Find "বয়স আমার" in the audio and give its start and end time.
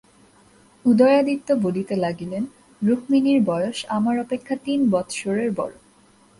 3.45-4.15